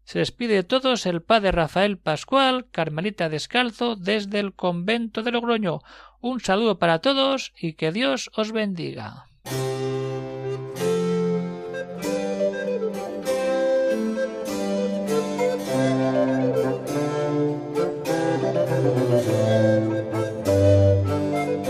Se 0.05 0.19
despide 0.19 0.55
de 0.55 0.64
todos 0.64 1.07
el 1.07 1.23
padre 1.23 1.53
Rafael 1.53 1.99
Pascual, 1.99 2.67
Carmelita 2.71 3.29
Descalzo, 3.29 3.97
desde 3.97 4.38
el 4.38 4.55
convento 4.55 5.23
de 5.23 5.33
Logroño. 5.33 5.81
Un 6.21 6.41
saludo 6.41 6.79
para 6.79 7.01
todos 7.01 7.53
y 7.59 7.75
que 7.75 7.93
Dios 7.93 8.31
os 8.35 8.53
bendiga. 8.53 9.28